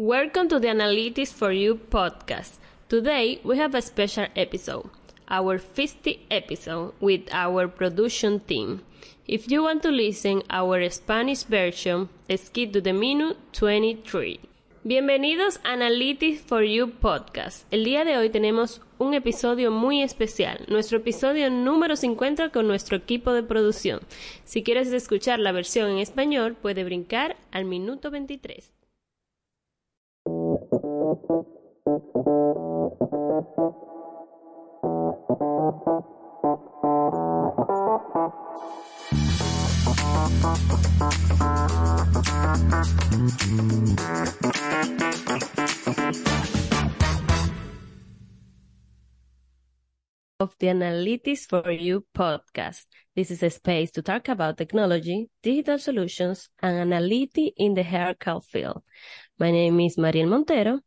[0.00, 2.52] Welcome to the Analytics for You podcast.
[2.88, 4.88] Today we have a special episode,
[5.28, 8.80] our 50th episode with our production team.
[9.28, 14.40] If you want to listen our Spanish version, skip to the minute 23.
[14.84, 17.70] Bienvenidos a Analytics for You podcast.
[17.70, 22.96] El día de hoy tenemos un episodio muy especial, nuestro episodio número 50 con nuestro
[22.96, 24.00] equipo de producción.
[24.44, 28.79] Si quieres escuchar la versión en español, puede brincar al minuto 23.
[31.00, 31.16] Of
[50.58, 52.84] the Analytics for You podcast.
[53.16, 58.44] This is a space to talk about technology, digital solutions, and analytics in the healthcare
[58.44, 58.82] field.
[59.38, 60.80] My name is Mariel Montero.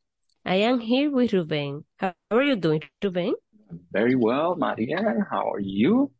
[0.46, 1.86] I am here with Ruben.
[1.98, 3.34] How are you doing, Ruben?
[3.92, 5.26] Very well, Maria.
[5.32, 6.12] How are you?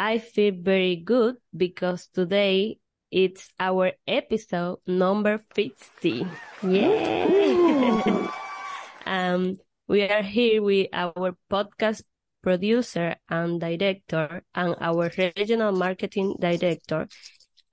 [0.00, 2.78] I feel very good because today
[3.12, 6.26] it's our episode number 50.
[6.66, 8.32] Yeah.
[9.06, 12.02] um, we are here with our podcast
[12.42, 17.06] producer and director and our regional marketing director,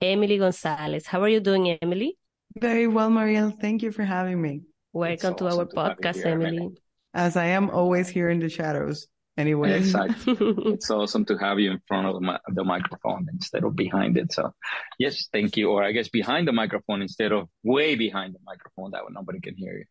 [0.00, 1.06] Emily Gonzalez.
[1.08, 2.16] How are you doing, Emily?
[2.56, 3.50] Very well, Mariel.
[3.50, 4.62] Thank you for having me.
[4.96, 6.56] Welcome to our podcast, here, Emily.
[6.56, 6.76] Emily.
[7.12, 9.06] As I am always here in the shadows.
[9.36, 10.34] Anyway, exactly.
[10.72, 14.32] it's awesome to have you in front of the, the microphone instead of behind it.
[14.32, 14.54] So,
[14.98, 15.68] yes, thank you.
[15.68, 19.38] Or I guess behind the microphone instead of way behind the microphone that way nobody
[19.38, 19.84] can hear you.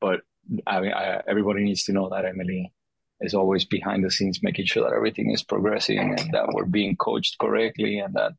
[0.00, 0.20] But
[0.66, 2.72] I mean, I, everybody needs to know that Emily
[3.20, 6.96] is always behind the scenes, making sure that everything is progressing and that we're being
[6.96, 8.32] coached correctly and that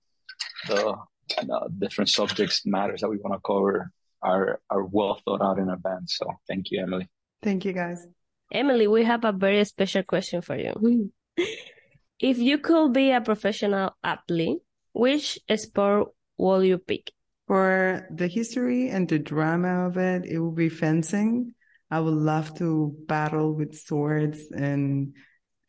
[0.68, 0.96] the
[1.38, 3.92] uh, different subjects matters that we want to cover
[4.22, 6.18] are are well thought out in advance.
[6.18, 7.08] So thank you, Emily.
[7.42, 8.06] Thank you, guys.
[8.52, 11.12] Emily, we have a very special question for you.
[12.20, 14.60] if you could be a professional athlete,
[14.94, 17.12] which sport will you pick?
[17.48, 21.54] For the history and the drama of it, it will be fencing.
[21.92, 25.16] I would love to battle with swords and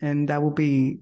[0.01, 1.01] and that will be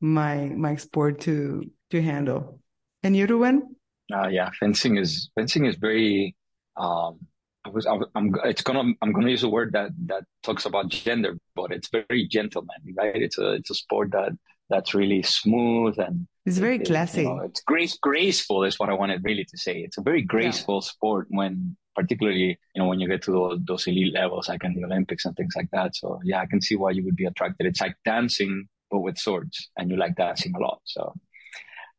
[0.00, 2.60] my my sport to to handle.
[3.02, 3.76] And you, Ruben?
[4.12, 6.36] Uh, yeah, fencing is fencing is very
[6.76, 7.18] um,
[7.64, 10.88] I was, I am it's gonna, I'm gonna use a word that, that talks about
[10.88, 13.16] gender, but it's very gentlemanly, right?
[13.16, 14.32] It's a, it's a sport that,
[14.70, 17.22] that's really smooth and it's very it, classy.
[17.22, 19.78] You know, it's grace, graceful is what I wanted really to say.
[19.78, 20.88] It's a very graceful yeah.
[20.88, 24.74] sport when, particularly, you know, when you get to those, those elite levels, like in
[24.74, 25.96] the Olympics and things like that.
[25.96, 27.66] So yeah, I can see why you would be attracted.
[27.66, 30.80] It's like dancing, but with swords and you like dancing a lot.
[30.84, 31.14] So,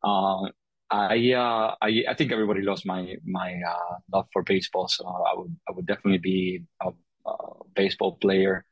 [0.04, 0.48] uh,
[0.90, 4.88] I, uh, I, I think everybody loves my, my, uh, love for baseball.
[4.88, 6.90] So I would, I would definitely be a,
[7.26, 7.34] a
[7.74, 8.64] baseball player,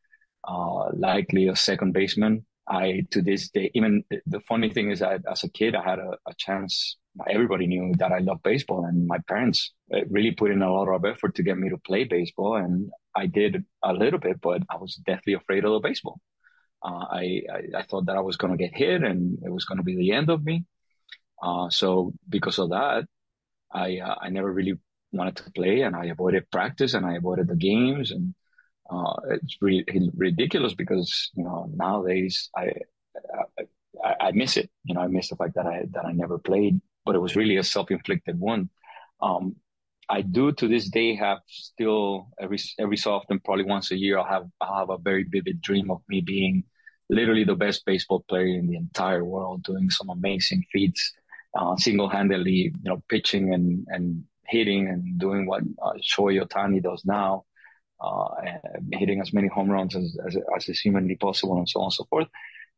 [0.47, 2.47] uh, likely a second baseman.
[2.69, 5.99] I, to this day, even the funny thing is that as a kid, I had
[5.99, 6.97] a, a chance.
[7.29, 10.89] Everybody knew that I love baseball and my parents uh, really put in a lot
[10.89, 12.57] of effort to get me to play baseball.
[12.57, 16.21] And I did a little bit, but I was deathly afraid of the baseball.
[16.83, 19.65] Uh, I, I, I thought that I was going to get hit and it was
[19.65, 20.65] going to be the end of me.
[21.45, 23.05] Uh, so because of that,
[23.73, 24.75] I uh, I never really
[25.13, 28.35] wanted to play, and I avoided practice, and I avoided the games, and
[28.91, 29.85] uh, it's really
[30.17, 32.73] ridiculous because you know nowadays I,
[34.03, 34.71] I, I miss it.
[34.85, 37.37] You know, I miss the fact that I that I never played, but it was
[37.37, 38.71] really a self inflicted one.
[39.21, 39.57] Um,
[40.09, 44.19] I do to this day have still every every so often, probably once a year,
[44.19, 46.65] I'll have I'll have a very vivid dream of me being
[47.11, 51.13] literally the best baseball player in the entire world, doing some amazing feats
[51.57, 57.05] uh, single-handedly, you know, pitching and, and hitting and doing what uh, Shohei Ohtani does
[57.05, 57.45] now,
[58.01, 58.29] uh,
[58.93, 61.93] hitting as many home runs as, as, as is humanly possible and so on and
[61.93, 62.29] so forth.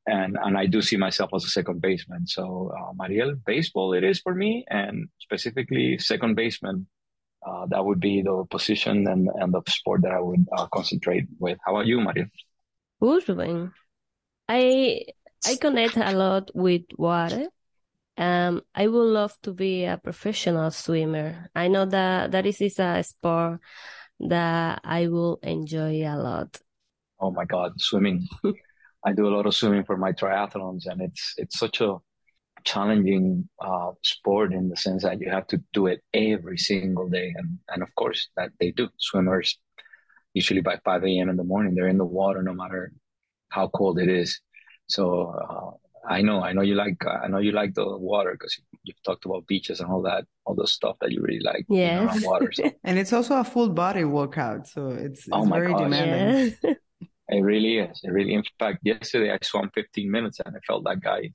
[0.06, 2.26] And, and I do see myself as a second baseman.
[2.26, 6.86] So, uh, Mariel, baseball it is for me and specifically second baseman.
[7.44, 11.26] Uh, that would be the position and, and the sport that I would uh, concentrate
[11.38, 11.58] with.
[11.64, 12.26] How about you, Mariel?
[13.00, 13.70] Good,
[14.48, 15.02] I,
[15.44, 17.46] I connect a lot with water
[18.16, 21.48] um, I would love to be a professional swimmer.
[21.54, 23.60] I know that that is, is a sport
[24.20, 26.58] that I will enjoy a lot.
[27.20, 28.26] Oh my God, swimming.
[29.04, 31.96] I do a lot of swimming for my triathlons and it's, it's such a
[32.64, 37.32] challenging, uh, sport in the sense that you have to do it every single day.
[37.36, 39.58] And, and of course that they do swimmers
[40.36, 41.30] usually by 5 a.m.
[41.30, 42.92] in the morning, they're in the water no matter
[43.48, 44.38] how cold it is.
[44.86, 45.70] So, uh,
[46.08, 48.94] I know, I know you like, uh, I know you like the water because you,
[48.94, 51.66] have talked about beaches and all that, all the stuff that you really like.
[51.68, 52.14] Yeah.
[52.22, 52.52] water.
[52.52, 52.70] So.
[52.84, 54.68] and it's also a full body workout.
[54.68, 55.82] So it's, it's oh very gosh.
[55.82, 56.56] demanding.
[56.62, 56.74] Yeah.
[57.28, 58.00] it really is.
[58.04, 61.32] It really, in fact, yesterday I swam 15 minutes and I felt that guy,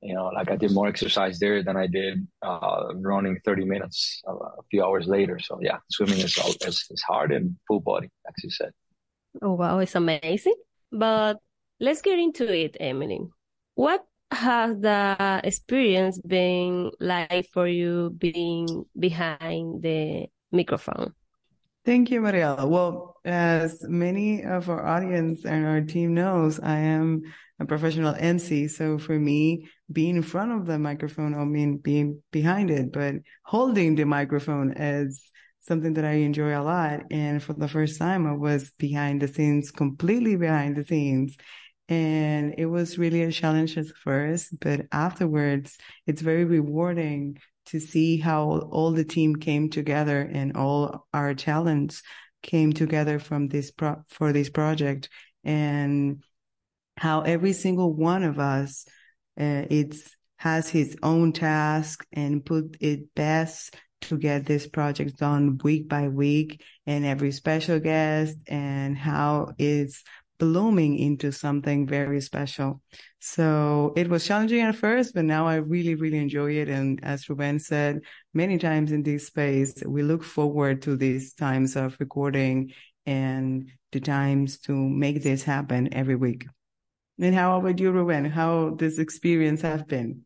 [0.00, 4.22] you know, like I did more exercise there than I did, uh, running 30 minutes
[4.26, 5.38] a, a few hours later.
[5.38, 8.70] So yeah, swimming is, is, is hard and full body, as you said.
[9.42, 9.80] Oh, wow.
[9.80, 10.54] It's amazing.
[10.90, 11.38] But
[11.78, 13.20] let's get into it, Emily.
[13.78, 18.66] What has the experience been like for you being
[18.98, 21.14] behind the microphone?
[21.84, 22.68] Thank you, Mariela.
[22.68, 27.22] Well, as many of our audience and our team knows, I am
[27.60, 28.66] a professional MC.
[28.66, 33.14] So for me, being in front of the microphone, I mean, being behind it, but
[33.44, 35.22] holding the microphone is
[35.60, 37.04] something that I enjoy a lot.
[37.12, 41.36] And for the first time, I was behind the scenes, completely behind the scenes.
[41.88, 48.18] And it was really a challenge at first, but afterwards, it's very rewarding to see
[48.18, 52.02] how all the team came together and all our talents
[52.42, 55.08] came together from this pro- for this project.
[55.44, 56.22] And
[56.98, 58.84] how every single one of us
[59.40, 65.58] uh, it's has his own task and put it best to get this project done
[65.64, 70.04] week by week and every special guest and how it's
[70.38, 72.80] blooming into something very special.
[73.20, 76.68] So it was challenging at first, but now I really, really enjoy it.
[76.68, 78.00] And as Ruben said
[78.32, 82.72] many times in this space, we look forward to these times of recording
[83.06, 86.46] and the times to make this happen every week.
[87.20, 88.24] And how about you, Ruben?
[88.24, 90.22] How this experience have been?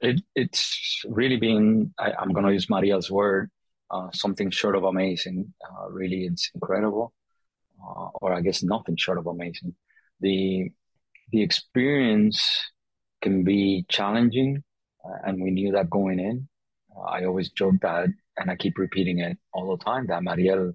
[0.00, 3.50] It, it's really been, I, am going to use Maria's word,
[3.90, 5.54] uh, something short of amazing.
[5.62, 7.12] Uh, really, it's incredible
[7.84, 9.74] uh, or I guess nothing short of amazing.
[10.20, 10.70] The
[11.32, 12.38] the experience
[13.22, 14.62] can be challenging,
[15.04, 16.48] uh, and we knew that going in.
[16.96, 20.06] Uh, I always joke that, and I keep repeating it all the time.
[20.06, 20.72] That Mariel,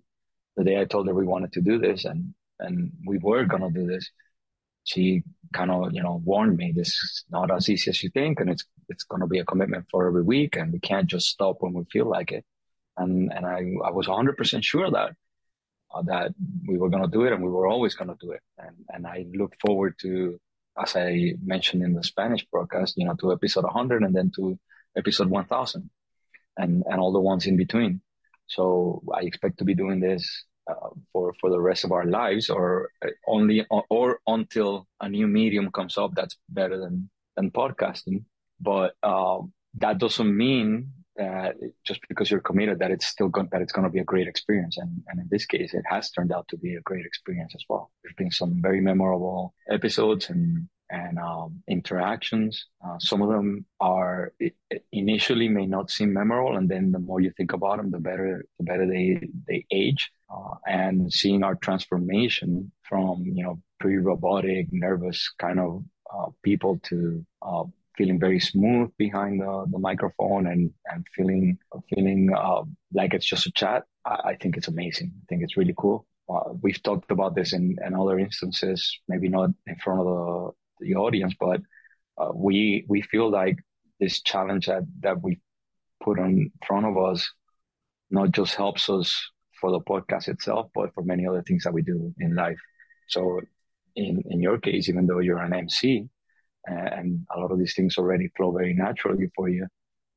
[0.58, 3.72] the day I told her we wanted to do this, and and we were gonna
[3.72, 4.10] do this,
[4.84, 5.24] she
[5.54, 8.50] kind of you know warned me this is not as easy as you think, and
[8.50, 11.74] it's it's gonna be a commitment for every week, and we can't just stop when
[11.74, 12.46] we feel like it.
[12.98, 15.12] And and I I was 100% sure that
[16.06, 16.34] that
[16.68, 18.42] we were going to do it and we were always going to do it.
[18.58, 20.40] And, and I look forward to,
[20.82, 24.58] as I mentioned in the Spanish broadcast, you know, to episode 100 and then to
[24.98, 25.90] episode 1000
[26.58, 28.02] and, and all the ones in between.
[28.48, 32.50] So I expect to be doing this uh, for, for the rest of our lives
[32.50, 32.90] or
[33.28, 38.26] only, or, or until a new medium comes up that's better than, than podcasting.
[38.60, 39.40] But, uh,
[39.76, 40.92] that doesn't mean
[41.84, 44.28] just because you're committed that it's still going that it's going to be a great
[44.28, 44.78] experience.
[44.78, 47.64] And, and in this case it has turned out to be a great experience as
[47.70, 47.92] well.
[48.04, 52.66] There's been some very memorable episodes and and um, interactions.
[52.84, 54.56] Uh, some of them are it,
[54.92, 58.46] initially may not seem memorable and then the more you think about them the better
[58.58, 60.12] the better they they age.
[60.32, 65.84] Uh, and seeing our transformation from you know pre robotic, nervous kind of
[66.14, 67.64] uh, people to uh,
[68.00, 71.58] feeling very smooth behind the, the microphone and, and feeling,
[71.94, 72.62] feeling, uh,
[72.94, 73.84] like it's just a chat.
[74.06, 75.12] I, I, think it's amazing.
[75.22, 76.08] I think it's really cool.
[76.30, 80.86] Uh, we've talked about this in, in other instances, maybe not in front of the,
[80.86, 81.60] the audience, but,
[82.18, 83.58] uh, we, we feel like
[84.00, 85.42] this challenge that, that we
[86.02, 87.30] put in front of us
[88.10, 89.14] not just helps us
[89.60, 92.60] for the podcast itself, but for many other things that we do in life.
[93.10, 93.42] So
[93.98, 96.08] in, in your case, even though you're an MC,
[96.66, 99.68] and a lot of these things already flow very naturally for you.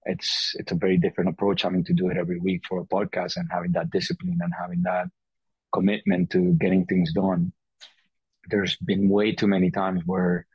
[0.04, 3.36] It's it's a very different approach having to do it every week for a podcast
[3.36, 5.06] and having that discipline and having that
[5.72, 7.52] commitment to getting things done.
[8.48, 10.46] There's been way too many times where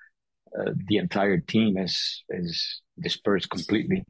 [0.58, 4.04] uh, the entire team is is dispersed completely,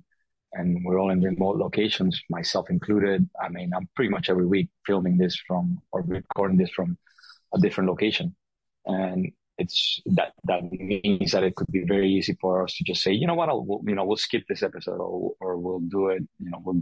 [0.53, 3.29] and we're all in remote locations, myself included.
[3.39, 6.97] I mean, I'm pretty much every week filming this from or recording this from
[7.53, 8.35] a different location,
[8.85, 13.01] and it's that that means that it could be very easy for us to just
[13.01, 15.79] say, you know what, I'll we'll, you know we'll skip this episode or or we'll
[15.79, 16.81] do it, you know, we'll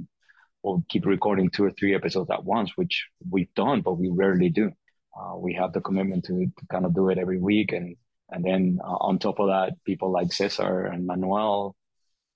[0.64, 4.50] we'll keep recording two or three episodes at once, which we've done, but we rarely
[4.50, 4.72] do.
[5.18, 7.96] Uh, we have the commitment to, to kind of do it every week, and
[8.30, 11.76] and then uh, on top of that, people like Cesar and Manuel,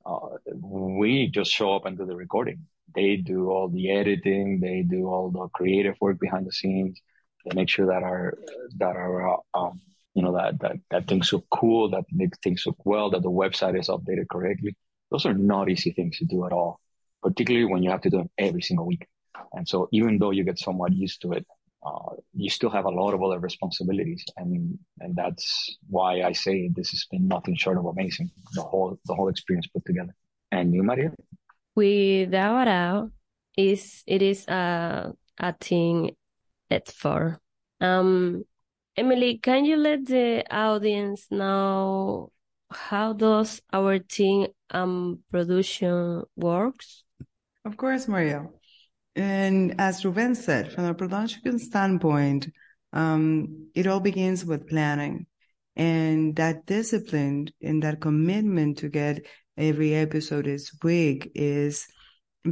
[0.06, 2.68] uh, we just show up and do the recording.
[2.96, 7.02] They do all the editing, they do all the creative work behind the scenes.
[7.46, 8.38] They make sure that our
[8.78, 9.82] that our uh, um,
[10.14, 13.32] you know, that, that, that things look cool, that make things look well, that the
[13.32, 14.76] website is updated correctly.
[15.12, 16.80] Those are not easy things to do at all,
[17.24, 19.08] particularly when you have to do them every single week.
[19.54, 21.46] And so even though you get somewhat used to it,
[21.86, 26.68] uh, you still have a lot of other responsibilities, and and that's why I say
[26.68, 28.32] this has been nothing short of amazing.
[28.54, 30.14] The whole the whole experience put together.
[30.52, 31.14] And you, Maria?
[31.76, 33.12] Without a doubt,
[33.56, 36.10] is it is a a team
[36.70, 37.40] effort.
[37.80, 38.44] Um,
[39.00, 42.34] Emily, can you let the audience know
[42.70, 47.06] how does our team um production works?
[47.64, 48.48] Of course, Maria.
[49.16, 52.50] And as Ruben said, from a production standpoint,
[52.92, 55.28] um, it all begins with planning.
[55.78, 59.26] And that discipline and that commitment to get
[59.58, 61.88] every episode is big is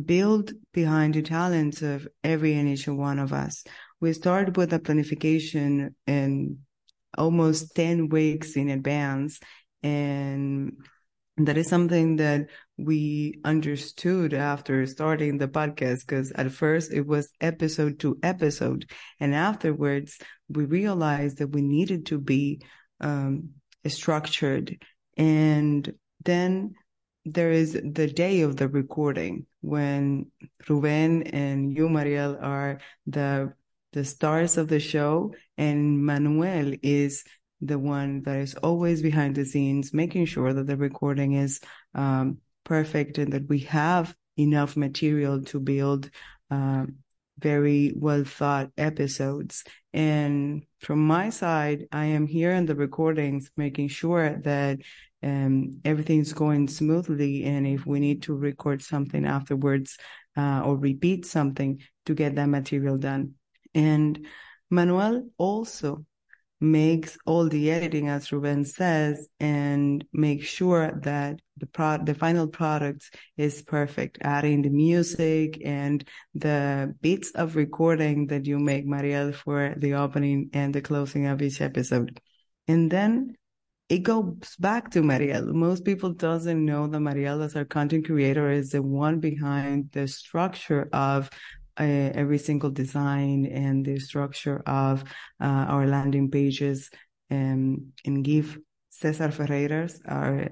[0.05, 3.65] built behind the talents of every and each one of us.
[3.99, 6.59] We start with a planification in
[7.17, 9.39] almost 10 weeks in advance.
[9.83, 10.77] And
[11.37, 17.31] that is something that we understood after starting the podcast because at first it was
[17.41, 18.89] episode to episode
[19.19, 20.17] and afterwards
[20.49, 22.61] we realized that we needed to be
[23.01, 23.49] um,
[23.87, 24.83] structured
[25.15, 26.73] and then
[27.25, 30.31] there is the day of the recording when
[30.69, 33.53] Ruben and you, Mariel, are the
[33.93, 37.23] the stars of the show, and Manuel is
[37.61, 41.59] the one that is always behind the scenes, making sure that the recording is
[41.95, 46.09] um, perfect and that we have enough material to build
[46.51, 46.97] um,
[47.39, 49.63] very well thought episodes.
[49.93, 54.79] And from my side, I am here in the recordings, making sure that
[55.23, 57.45] um, everything's going smoothly.
[57.45, 59.97] And if we need to record something afterwards
[60.35, 63.33] uh, or repeat something to get that material done.
[63.77, 64.25] And
[64.71, 66.03] Manuel also
[66.59, 72.47] makes all the editing, as Ruben says, and make sure that the pro- the final
[72.47, 76.03] product is perfect, adding the music and
[76.33, 81.43] the bits of recording that you make, Mariel, for the opening and the closing of
[81.43, 82.19] each episode.
[82.67, 83.35] And then
[83.89, 85.53] it goes back to Mariel.
[85.53, 90.07] Most people doesn't know that Mariel as our content creator is the one behind the
[90.07, 91.29] structure of
[91.79, 95.03] uh, every single design and the structure of
[95.39, 96.89] uh, our landing pages
[97.31, 98.57] um, and give
[98.89, 100.49] Cesar Ferreiras, our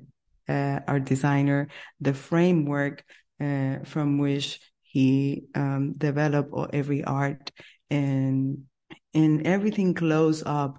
[0.47, 1.67] uh, our designer,
[1.99, 3.03] the framework
[3.41, 7.51] uh, from which he um, developed every art
[7.89, 8.65] and
[9.13, 10.77] and everything close up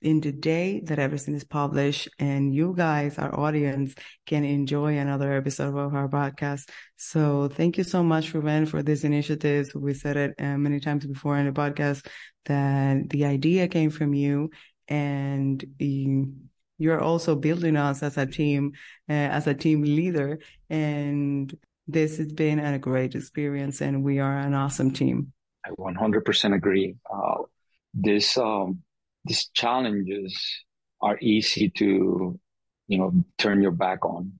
[0.00, 3.94] in the day that everything is published and you guys, our audience,
[4.26, 6.68] can enjoy another episode of our podcast.
[6.96, 9.72] So thank you so much, Ruben, for this initiative.
[9.74, 12.06] We said it uh, many times before in the podcast
[12.46, 14.50] that the idea came from you
[14.86, 16.32] and you,
[16.78, 18.72] you're also building us as a team,
[19.08, 20.38] uh, as a team leader.
[20.70, 21.52] And
[21.88, 25.32] this has been a great experience and we are an awesome team.
[25.66, 26.94] I 100% agree.
[27.12, 27.42] Uh,
[27.94, 28.82] this, um,
[29.28, 30.64] these challenges
[31.00, 32.38] are easy to,
[32.88, 34.32] you know, turn your back on.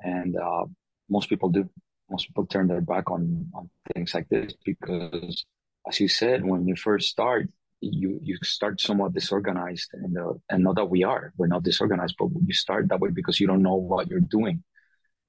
[0.00, 0.64] And, uh,
[1.10, 1.68] most people do.
[2.10, 5.44] Most people turn their back on, on things like this because,
[5.86, 10.64] as you said, when you first start, you, you start somewhat disorganized and, uh, and
[10.64, 13.62] not that we are, we're not disorganized, but you start that way because you don't
[13.62, 14.64] know what you're doing.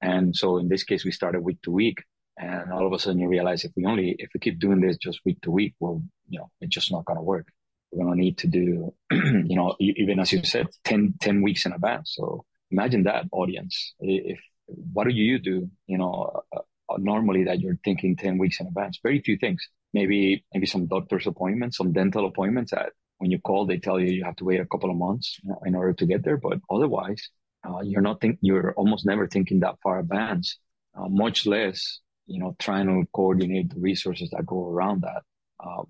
[0.01, 2.01] And so in this case, we started week to week
[2.37, 4.95] and all of a sudden you realize if we only, if we keep doing this
[4.95, 7.47] just week to week, well, you know, it's just not going to work
[7.91, 11.65] we're going to need to do, you know, even as you said, 10, 10 weeks
[11.65, 12.13] in advance.
[12.15, 13.93] So imagine that audience.
[14.00, 18.60] If, what do you do, you know, uh, uh, normally that you're thinking 10 weeks
[18.60, 19.00] in advance?
[19.01, 19.67] Very few things.
[19.93, 24.08] Maybe, maybe some doctor's appointments, some dental appointments that when you call, they tell you
[24.08, 26.38] you have to wait a couple of months in order to get there.
[26.38, 27.29] But otherwise,
[27.67, 30.58] uh, you're not think, you're almost never thinking that far advance,
[30.96, 35.24] uh, much less, you know, trying to coordinate the resources that go around that.
[35.60, 35.84] Uh,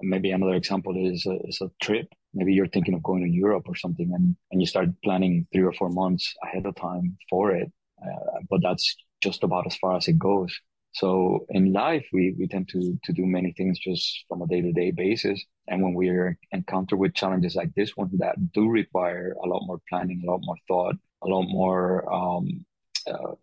[0.00, 2.06] maybe another example is a, is a trip.
[2.32, 5.62] Maybe you're thinking of going to Europe or something and, and you start planning three
[5.62, 7.70] or four months ahead of time for it.
[8.02, 10.54] Uh, but that's just about as far as it goes.
[10.92, 14.60] So in life, we, we tend to, to do many things just from a day
[14.62, 15.44] to day basis.
[15.66, 19.80] And when we're encountered with challenges like this one that do require a lot more
[19.88, 22.64] planning, a lot more thought, a lot more, um,
[23.08, 23.34] uh,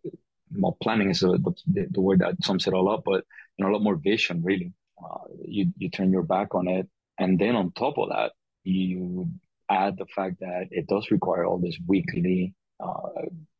[0.54, 3.26] more planning is a, the, the word that sums it all up, but
[3.58, 6.88] you know, a lot more vision really uh, you, you turn your back on it.
[7.18, 8.32] And then on top of that,
[8.64, 9.30] you
[9.70, 13.10] add the fact that it does require all these weekly uh,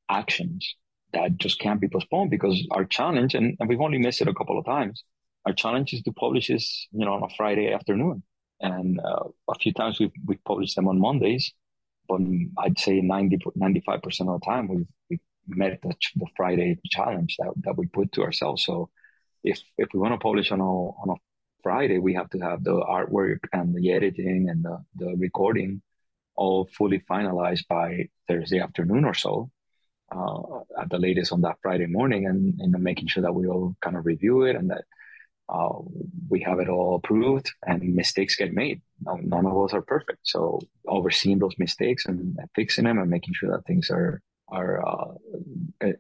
[0.10, 0.76] actions
[1.14, 4.34] that just can't be postponed because our challenge, and, and, we've only missed it a
[4.34, 5.04] couple of times,
[5.46, 8.24] our challenge is to publish this, you know, on a Friday afternoon.
[8.60, 11.52] And uh, a few times we've, we've published them on Mondays,
[12.08, 12.22] but
[12.60, 17.54] I'd say 90, 95% of the time we've, we've met the, the Friday challenge that,
[17.64, 18.64] that we put to ourselves.
[18.64, 18.90] So
[19.44, 21.16] if, if we want to publish on a, on a
[21.64, 25.82] Friday, we have to have the artwork and the editing and the, the recording
[26.36, 29.52] all fully finalized by Thursday afternoon or so,
[30.16, 30.42] uh,
[30.80, 33.96] at the latest on that Friday morning, and, and making sure that we all kind
[33.96, 34.84] of review it and that
[35.50, 35.80] uh,
[36.30, 38.82] we have it all approved and mistakes get made.
[39.02, 40.20] No, none of us are perfect.
[40.24, 45.14] So overseeing those mistakes and, fixing them and making sure that things are, are, uh,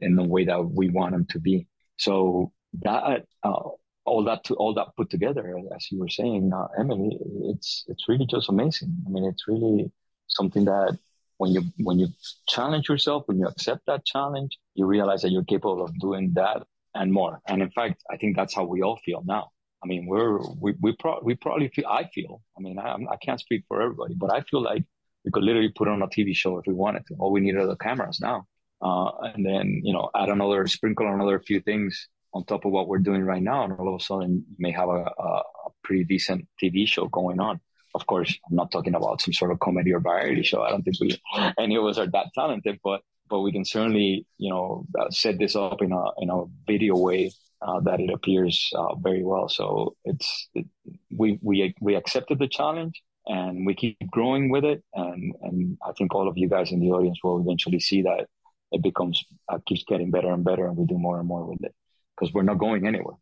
[0.01, 1.67] in the way that we want them to be.
[1.97, 2.51] So
[2.81, 3.69] that, uh,
[4.11, 7.17] all that to all that put together, as you were saying, uh, Emily,
[7.51, 8.91] it's, it's really just amazing.
[9.07, 9.89] I mean, it's really
[10.27, 10.97] something that
[11.37, 12.07] when you, when you
[12.45, 16.57] challenge yourself, when you accept that challenge, you realize that you're capable of doing that
[16.93, 17.39] and more.
[17.47, 19.45] And in fact, I think that's how we all feel now.
[19.81, 23.15] I mean, we're, we, we, pro- we probably feel, I feel, I mean, I, I
[23.25, 24.83] can't speak for everybody, but I feel like
[25.23, 27.15] we could literally put on a TV show if we wanted to.
[27.17, 28.45] All we need are the cameras now.
[28.81, 32.87] Uh, and then, you know, add another, sprinkle another few things on top of what
[32.87, 33.63] we're doing right now.
[33.63, 35.41] And all of a sudden you may have a, a,
[35.83, 37.59] pretty decent TV show going on.
[37.95, 40.61] Of course, I'm not talking about some sort of comedy or variety show.
[40.61, 41.19] I don't think we,
[41.59, 45.39] any of us are that talented, but but we can certainly, you know, uh, set
[45.39, 49.49] this up in a in a video way uh, that it appears uh, very well.
[49.49, 50.67] So it's it,
[51.09, 55.91] we we we accepted the challenge and we keep growing with it, and and I
[55.93, 58.27] think all of you guys in the audience will eventually see that
[58.71, 61.63] it becomes uh, keeps getting better and better, and we do more and more with
[61.63, 61.73] it
[62.21, 63.15] because we're not going anywhere.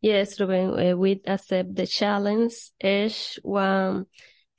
[0.00, 2.54] Yes, Ruben, uh, we accept the challenge.
[2.80, 4.06] Each one,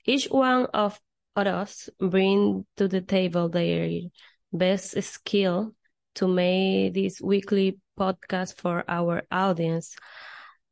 [0.06, 1.00] each one of
[1.38, 3.90] us bring to the table their
[4.52, 5.74] best skill
[6.16, 9.96] to make this weekly podcast for our audience.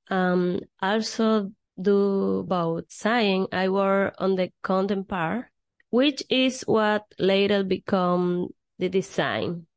[0.09, 5.45] Um, also do both saying I work on the content part,
[5.89, 8.49] which is what later become
[8.79, 9.67] the design.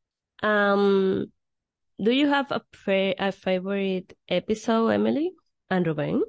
[0.42, 1.30] Um,
[2.02, 5.32] do you have a, pre- a favorite episode, Emily
[5.70, 6.22] and Ruben?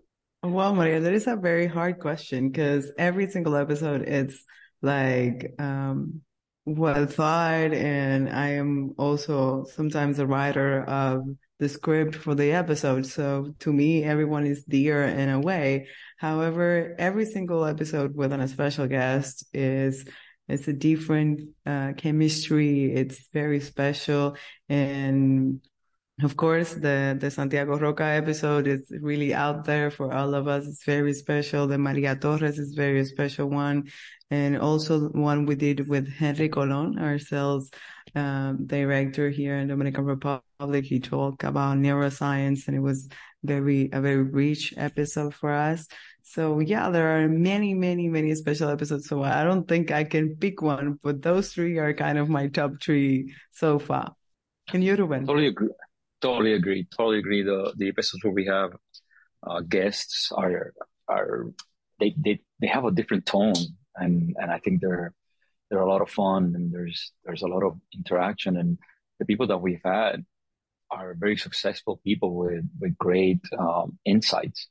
[0.43, 4.43] Well, Maria, that is a very hard question because every single episode it's
[4.81, 6.21] like um
[6.65, 11.21] well thought and I am also sometimes a writer of
[11.59, 13.05] the script for the episode.
[13.05, 15.87] So to me, everyone is dear in a way.
[16.17, 20.05] However, every single episode with a special guest is
[20.47, 22.91] it's a different uh, chemistry.
[22.93, 24.35] It's very special.
[24.67, 25.61] And
[26.23, 30.67] of course, the, the Santiago Roca episode is really out there for all of us.
[30.67, 31.67] It's very special.
[31.67, 33.89] The Maria Torres is very special one.
[34.29, 37.69] And also one we did with Henry Colon, our sales
[38.15, 40.85] um, director here in Dominican Republic.
[40.85, 43.09] He talked about neuroscience and it was
[43.43, 45.87] very, a very rich episode for us.
[46.23, 49.07] So yeah, there are many, many, many special episodes.
[49.07, 52.47] So I don't think I can pick one, but those three are kind of my
[52.47, 54.15] top three so far.
[54.69, 55.25] Can you, Ruben?
[55.25, 55.69] Totally agree.
[56.21, 56.87] Totally agree.
[56.95, 57.41] Totally agree.
[57.43, 58.71] The the episodes where we have
[59.47, 60.73] uh, guests are
[61.07, 61.47] are
[61.99, 63.55] they, they they have a different tone,
[63.95, 65.13] and and I think they're
[65.69, 68.77] they're a lot of fun, and there's there's a lot of interaction, and
[69.19, 70.25] the people that we've had
[70.91, 74.67] are very successful people with with great um, insights,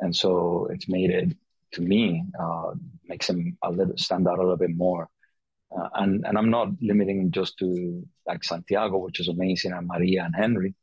[0.00, 1.36] and so it's made it
[1.72, 2.72] to me uh,
[3.08, 5.08] makes them a little stand out a little bit more.
[5.76, 10.24] Uh, and and I'm not limiting just to like Santiago, which is amazing, and Maria
[10.24, 10.74] and Henry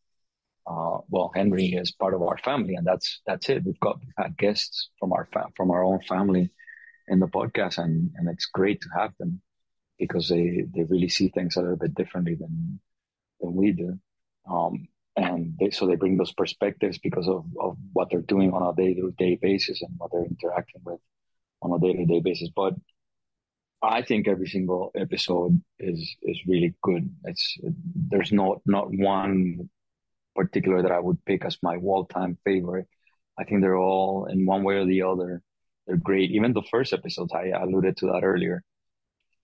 [0.67, 3.63] uh, well, Henry is part of our family, and that's that's it.
[3.65, 6.52] We've got we've had guests from our fa- from our own family
[7.08, 9.41] in the podcast, and and it's great to have them
[9.98, 12.80] because they they really see things a little bit differently than
[13.41, 13.98] than we do,
[14.50, 18.62] um, and they, so they bring those perspectives because of of what they're doing on
[18.62, 21.00] a day to day basis and what they're interacting with
[21.62, 22.50] on a day to day basis.
[22.56, 22.76] But
[23.82, 27.10] I think every single episode is is really good.
[27.24, 27.58] It's
[27.95, 29.69] there's not not one
[30.36, 32.88] particular that I would pick as my all-time favorite.
[33.38, 35.42] I think they're all in one way or the other.
[35.88, 36.32] They're great.
[36.32, 38.63] Even the first episodes, I alluded to that earlier.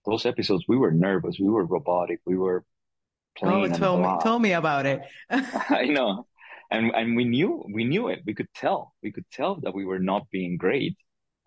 [0.04, 1.38] Those episodes, we were nervous.
[1.40, 2.20] We were robotic.
[2.24, 2.64] We were
[3.36, 3.72] playing.
[3.72, 5.00] Oh, tell me, tell me about it.
[5.30, 6.26] I know.
[6.70, 8.20] And, and we knew, we knew it.
[8.26, 10.96] We could tell, we could tell that we were not being great.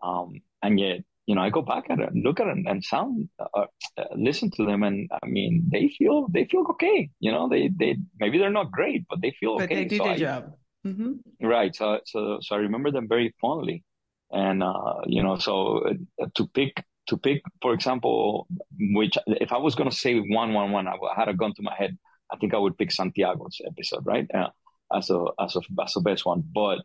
[0.01, 3.29] Um, and yet you know, I go back at it, look at it, and sound,
[3.39, 3.65] uh,
[3.97, 7.11] uh, listen to them, and I mean, they feel they feel okay.
[7.19, 9.75] You know, they they maybe they're not great, but they feel but okay.
[9.75, 10.53] They did so their I, job.
[10.87, 11.47] Mm-hmm.
[11.47, 11.75] Right.
[11.75, 13.83] So so so I remember them very fondly,
[14.31, 15.85] and uh, you know, so
[16.19, 18.47] uh, to pick to pick, for example,
[18.95, 21.61] which if I was going to say one one one, I had a gun to
[21.61, 21.95] my head.
[22.33, 24.49] I think I would pick Santiago's episode, right, uh,
[24.91, 26.41] as a as a as a best one.
[26.41, 26.79] But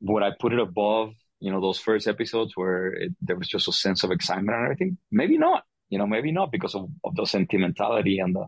[0.00, 3.68] would I put it above you know, those first episodes where it, there was just
[3.68, 4.98] a sense of excitement and everything?
[5.10, 8.46] Maybe not, you know, maybe not because of, of the sentimentality and the,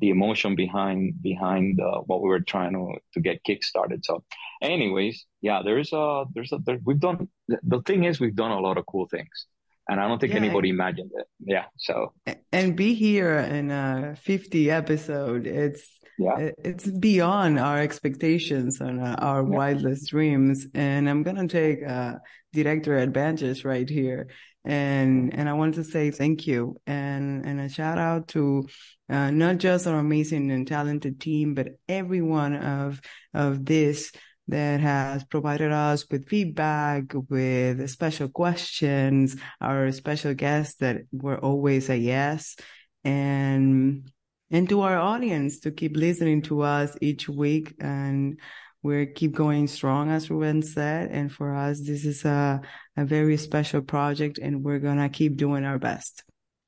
[0.00, 4.04] the emotion behind behind uh, what we were trying to to get kickstarted.
[4.04, 4.24] So,
[4.62, 8.60] anyways, yeah, there's a there's a there, we've done the thing is we've done a
[8.60, 9.46] lot of cool things,
[9.88, 11.26] and I don't think yeah, anybody imagined it.
[11.40, 12.12] Yeah, so
[12.52, 19.16] and be here in a 50 episode, it's yeah, it's beyond our expectations and uh,
[19.20, 19.56] our yeah.
[19.56, 22.14] wildest dreams, and I'm gonna take uh,
[22.52, 24.28] director advantage right here.
[24.64, 26.76] And and I want to say thank you.
[26.86, 28.66] And and a shout out to
[29.08, 33.00] uh, not just our amazing and talented team, but everyone of
[33.32, 34.12] of this
[34.48, 41.88] that has provided us with feedback, with special questions, our special guests that were always
[41.88, 42.56] a yes,
[43.04, 44.10] and
[44.50, 48.38] and to our audience to keep listening to us each week and
[48.82, 51.10] we keep going strong, as Ruben said.
[51.10, 52.60] And for us, this is a,
[52.96, 56.22] a very special project and we're to keep doing our best.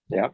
[0.09, 0.29] Yeah.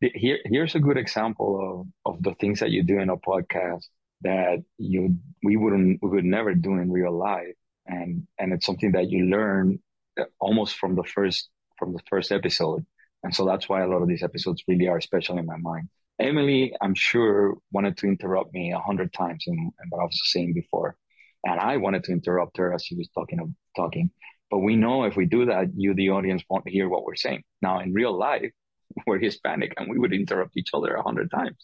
[0.00, 3.84] Here, here's a good example of, of the things that you do in a podcast
[4.20, 7.54] that you, we wouldn't, we would never do in real life.
[7.86, 9.78] And, and it's something that you learn
[10.20, 12.84] uh, almost from the first, from the first episode.
[13.22, 15.88] And so that's why a lot of these episodes really are special in my mind.
[16.20, 20.20] Emily, I'm sure wanted to interrupt me a hundred times in, in what I was
[20.24, 20.96] saying before.
[21.44, 24.10] And I wanted to interrupt her as she was talking, talking.
[24.50, 27.42] But we know if we do that, you, the audience, won't hear what we're saying.
[27.60, 28.52] Now, in real life,
[29.06, 31.56] we're Hispanic and we would interrupt each other a hundred times.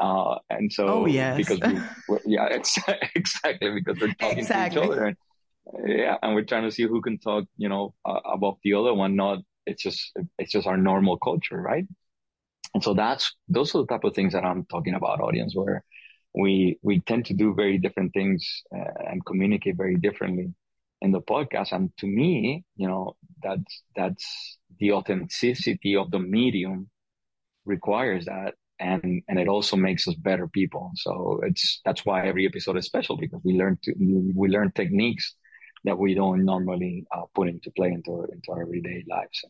[0.00, 1.36] Uh, and so, oh, yes.
[1.36, 1.60] because
[2.08, 2.78] we, yeah, it's
[3.14, 4.80] exactly because we're talking exactly.
[4.80, 5.04] to each other.
[5.06, 5.16] And,
[5.86, 6.16] yeah.
[6.22, 9.16] And we're trying to see who can talk, you know, uh, above the other one.
[9.16, 11.86] Not, it's just, it's just our normal culture, right?
[12.76, 15.82] And so that's, those are the type of things that I'm talking about audience where
[16.34, 20.52] we we tend to do very different things uh, and communicate very differently
[21.00, 21.72] in the podcast.
[21.72, 26.90] And to me you know that's that's the authenticity of the medium
[27.64, 30.90] requires that and and it also makes us better people.
[30.96, 33.94] So it's that's why every episode is special because we learn to
[34.34, 35.34] we learn techniques
[35.84, 39.42] that we don't normally uh, put into play into into our everyday lives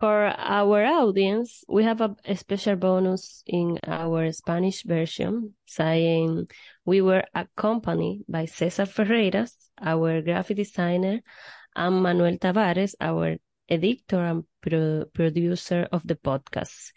[0.00, 6.48] for our audience, we have a, a, special bonus in our Spanish version saying
[6.86, 11.20] we were accompanied by Cesar Ferreiras, our graphic designer,
[11.76, 13.36] and Manuel Tavares, our
[13.68, 16.92] editor and pro producer of the podcast.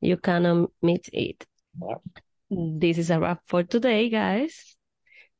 [0.00, 1.44] You can meet it.
[2.48, 4.76] This is a wrap for today, guys.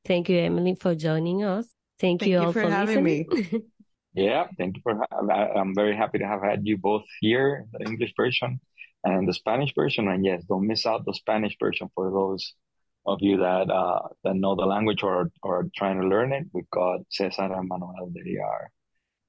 [0.04, 1.68] Thank you, Emily, for joining us.
[2.00, 3.48] Thank, Thank you all for, for having listening.
[3.52, 3.60] me.
[4.14, 5.04] Yeah, thank you for.
[5.12, 8.60] I'm very happy to have had you both here, the English version
[9.02, 10.08] and the Spanish version.
[10.08, 12.54] And yes, don't miss out the Spanish version for those
[13.06, 16.46] of you that uh, that know the language or or trying to learn it.
[16.52, 18.12] We've got Cesar and Manuel.
[18.14, 18.70] They are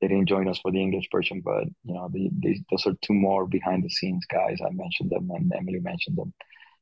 [0.02, 2.94] they didn't join us for the English version, but you know, the, the, those are
[3.02, 4.58] two more behind the scenes guys.
[4.62, 6.34] I mentioned them, and Emily mentioned them.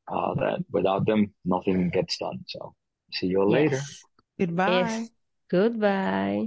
[0.06, 2.44] Uh, that without them, nothing gets done.
[2.48, 2.74] So
[3.12, 3.76] see you later.
[3.76, 4.02] Yes.
[4.38, 4.70] Goodbye.
[4.70, 5.10] Yes.
[5.48, 6.46] Goodbye.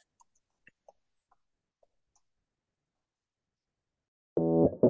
[4.81, 4.89] Podcast.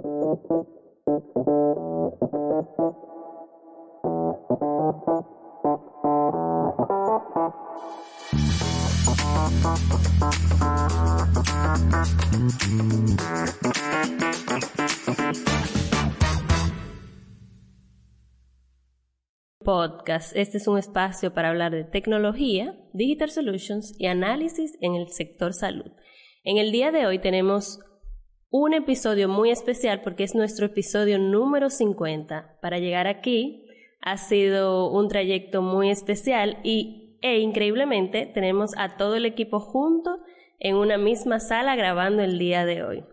[20.38, 25.54] Este es un espacio para hablar de tecnología, digital solutions y análisis en el sector
[25.54, 25.91] salud.
[26.45, 27.82] En el día de hoy tenemos
[28.52, 32.58] un episodio muy especial porque es nuestro episodio número 50.
[32.62, 33.66] Para llegar aquí
[34.02, 40.18] ha sido un trayecto muy especial y e increíblemente tenemos a todo el equipo junto
[40.60, 43.06] en una misma sala grabando el día de hoy.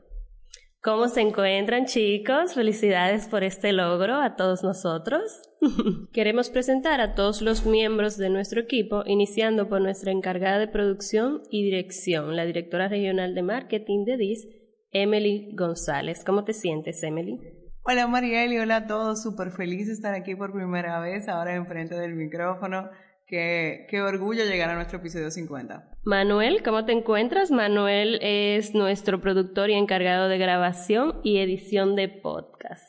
[0.82, 2.54] ¿Cómo se encuentran chicos?
[2.54, 5.22] Felicidades por este logro a todos nosotros.
[6.12, 11.42] Queremos presentar a todos los miembros de nuestro equipo, iniciando por nuestra encargada de producción
[11.50, 14.48] y dirección, la directora regional de marketing de DIS,
[14.92, 16.22] Emily González.
[16.24, 17.40] ¿Cómo te sientes, Emily?
[17.82, 21.54] Hola Mariel y hola a todos, súper feliz de estar aquí por primera vez, ahora
[21.54, 22.90] enfrente del micrófono.
[23.26, 25.90] Qué, qué orgullo llegar a nuestro episodio 50.
[26.04, 27.50] Manuel, ¿cómo te encuentras?
[27.50, 32.84] Manuel es nuestro productor y encargado de grabación y edición de podcast.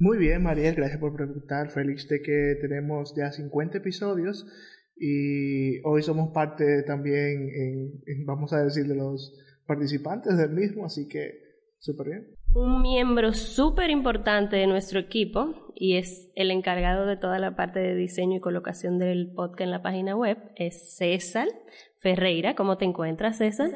[0.00, 1.70] Muy bien, Mariel, gracias por preguntar.
[1.70, 4.46] Feliz de que tenemos ya 50 episodios
[4.96, 9.32] y hoy somos parte también, en, vamos a decir, de los
[9.68, 12.34] participantes del mismo, así que súper bien.
[12.54, 17.78] Un miembro súper importante de nuestro equipo y es el encargado de toda la parte
[17.78, 21.46] de diseño y colocación del podcast en la página web, es César
[21.98, 22.54] Ferreira.
[22.54, 23.70] ¿Cómo te encuentras, César?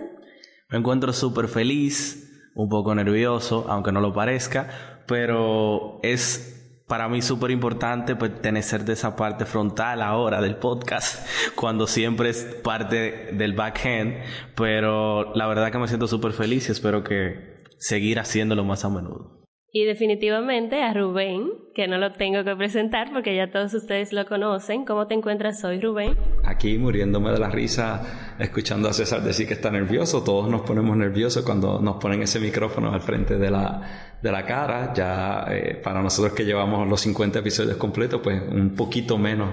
[0.70, 6.61] Me encuentro súper feliz, un poco nervioso, aunque no lo parezca, pero es
[6.92, 11.26] para mí súper importante pertenecer de esa parte frontal ahora del podcast,
[11.56, 14.18] cuando siempre es parte del back-end,
[14.54, 18.90] pero la verdad que me siento súper feliz y espero que seguir haciéndolo más a
[18.90, 19.42] menudo.
[19.72, 24.26] Y definitivamente a Rubén, que no lo tengo que presentar porque ya todos ustedes lo
[24.26, 24.84] conocen.
[24.84, 26.16] ¿Cómo te encuentras hoy, Rubén?
[26.44, 30.22] Aquí muriéndome de la risa, escuchando a César decir que está nervioso.
[30.22, 34.44] Todos nos ponemos nerviosos cuando nos ponen ese micrófono al frente de la, de la
[34.44, 34.92] cara.
[34.94, 39.50] Ya eh, para nosotros que llevamos los 50 episodios completos, pues un poquito menos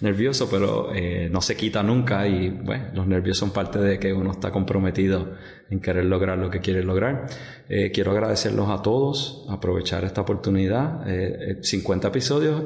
[0.00, 4.12] nervioso, pero eh, no se quita nunca y bueno, los nervios son parte de que
[4.12, 5.34] uno está comprometido
[5.70, 7.26] en querer lograr lo que quiere lograr.
[7.68, 11.08] Eh, quiero agradecerlos a todos, aprovechar esta oportunidad.
[11.62, 12.62] 50 episodios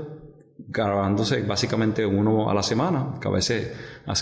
[0.59, 3.72] grabándose básicamente uno a la semana, que a veces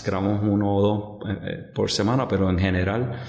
[0.05, 3.19] grabamos uno o dos por semana, pero en general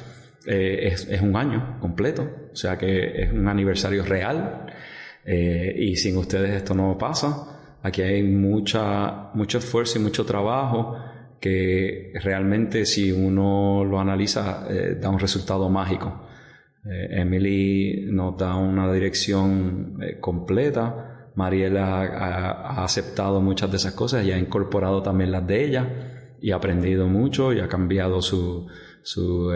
[0.46, 4.66] eh, es, un año completo, o sea que es un aniversario real
[5.24, 7.78] eh, y sin ustedes esto no pasa.
[7.82, 10.96] Aquí hay mucha, mucho esfuerzo y mucho trabajo
[11.40, 16.22] que realmente si uno lo analiza eh, da un resultado mágico.
[16.88, 21.15] Emily nos da una dirección completa.
[21.36, 26.36] Mariela ha, ha, aceptado muchas de esas cosas y ha incorporado también las de ella
[26.40, 28.66] y ha aprendido mucho y ha cambiado su,
[29.02, 29.52] su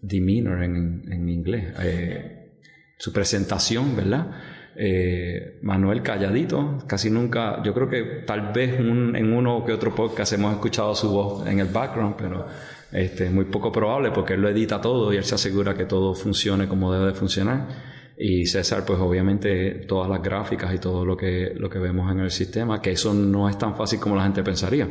[0.00, 2.52] demeanor en, en inglés, eh,
[2.98, 4.30] su presentación, ¿verdad?
[4.76, 10.32] Eh, Manuel calladito, casi nunca, yo creo que tal vez en uno que otro podcast
[10.32, 12.46] hemos escuchado su voz en el background, pero
[12.92, 15.84] este, es muy poco probable porque él lo edita todo y él se asegura que
[15.84, 17.89] todo funcione como debe de funcionar.
[18.22, 22.20] Y César, pues obviamente todas las gráficas y todo lo que, lo que vemos en
[22.20, 24.88] el sistema, que eso no es tan fácil como la gente pensaría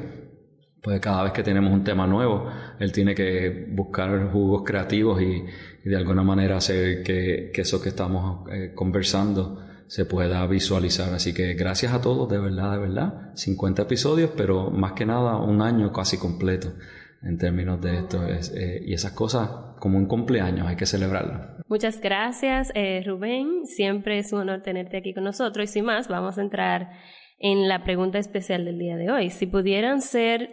[0.82, 5.44] pues cada vez que tenemos un tema nuevo, él tiene que buscar jugos creativos y,
[5.84, 11.14] de alguna manera hacer que, eso que estamos eh, conversando se pueda visualizar.
[11.14, 13.32] Así que gracias a todos, de verdad, de verdad.
[13.36, 16.74] 50 episodios, pero más que nada un año casi completo
[17.22, 18.26] en términos de esto.
[18.26, 21.60] Eh, y esas cosas, como un cumpleaños, hay que celebrarlo.
[21.68, 23.66] Muchas gracias, eh, Rubén.
[23.66, 25.70] Siempre es un honor tenerte aquí con nosotros.
[25.70, 26.90] Y sin más, vamos a entrar
[27.38, 29.30] en la pregunta especial del día de hoy.
[29.30, 30.50] Si pudieran ser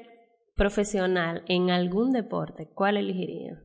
[0.55, 3.62] profesional en algún deporte, ¿cuál elegiría?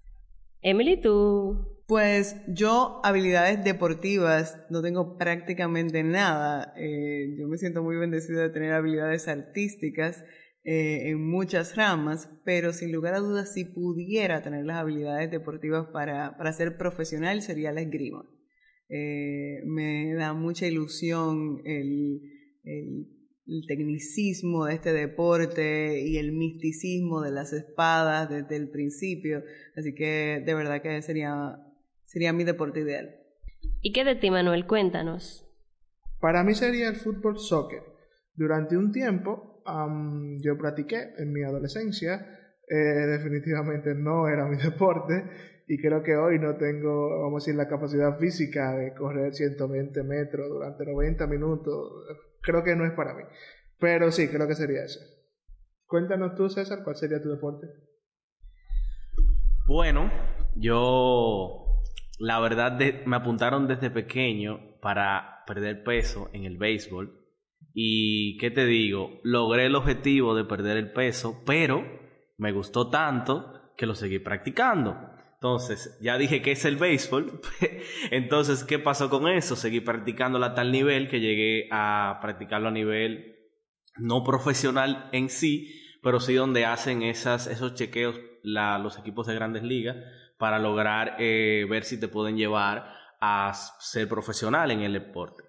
[0.62, 1.68] Emily, tú.
[1.88, 6.74] Pues yo habilidades deportivas no tengo prácticamente nada.
[6.78, 10.24] Eh, yo me siento muy bendecida de tener habilidades artísticas
[10.64, 15.88] eh, en muchas ramas, pero sin lugar a dudas si pudiera tener las habilidades deportivas
[15.88, 18.24] para, para ser profesional sería la esgrima.
[18.90, 22.22] Eh, me da mucha ilusión el,
[22.64, 23.08] el
[23.48, 29.44] el tecnicismo de este deporte y el misticismo de las espadas desde el principio.
[29.76, 31.58] Así que de verdad que sería,
[32.06, 33.16] sería mi deporte ideal.
[33.82, 34.68] ¿Y qué de ti, Manuel?
[34.68, 35.46] Cuéntanos.
[36.20, 37.82] Para mí sería el fútbol soccer.
[38.36, 39.51] Durante un tiempo
[40.40, 42.38] yo practiqué en mi adolescencia.
[42.68, 45.24] Eh, definitivamente no era mi deporte
[45.68, 50.04] y creo que hoy no tengo, vamos a decir, la capacidad física de correr 120
[50.04, 52.06] metros durante 90 minutos
[52.42, 53.24] creo que no es para mí.
[53.80, 55.00] Pero sí, creo que sería eso.
[55.88, 57.68] Cuéntanos tú, César, ¿cuál sería tu deporte?
[59.68, 60.12] Bueno,
[60.56, 61.80] yo
[62.20, 67.21] la verdad me apuntaron desde pequeño para perder peso en el béisbol.
[67.74, 71.86] Y qué te digo, logré el objetivo de perder el peso, pero
[72.38, 74.98] me gustó tanto que lo seguí practicando.
[75.36, 77.42] Entonces, ya dije que es el béisbol.
[78.12, 79.56] Entonces, ¿qué pasó con eso?
[79.56, 83.38] Seguí practicándola a tal nivel que llegué a practicarlo a nivel
[83.98, 89.64] no profesional en sí, pero sí donde hacen esas, esos chequeos los equipos de grandes
[89.64, 89.98] ligas
[90.38, 95.44] para lograr eh, ver si te pueden llevar a ser profesional en el deporte.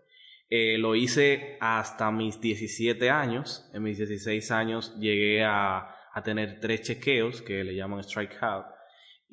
[0.54, 3.70] Eh, lo hice hasta mis 17 años.
[3.72, 8.66] En mis 16 años llegué a, a tener tres chequeos que le llaman strikeout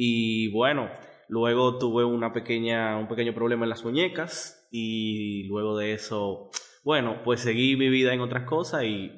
[0.01, 0.89] y bueno,
[1.27, 6.51] luego tuve una pequeña, un pequeño problema en las muñecas y luego de eso,
[6.85, 9.11] bueno, pues seguí mi vida en otras cosas y